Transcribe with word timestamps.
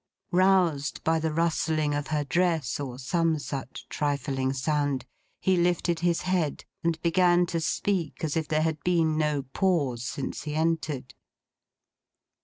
Roused 0.31 1.03
by 1.03 1.19
the 1.19 1.31
rustling 1.31 1.93
of 1.93 2.07
her 2.07 2.23
dress, 2.23 2.79
or 2.79 2.97
some 2.97 3.37
such 3.37 3.87
trifling 3.87 4.51
sound, 4.51 5.05
he 5.39 5.55
lifted 5.57 5.99
his 5.99 6.23
head, 6.23 6.65
and 6.83 6.99
began 7.03 7.45
to 7.45 7.59
speak 7.61 8.23
as 8.23 8.35
if 8.35 8.47
there 8.47 8.63
had 8.63 8.83
been 8.83 9.15
no 9.15 9.43
pause 9.53 10.03
since 10.03 10.41
he 10.41 10.55
entered. 10.55 11.13